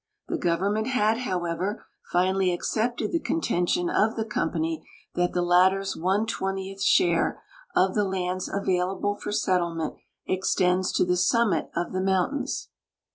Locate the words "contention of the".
3.19-4.25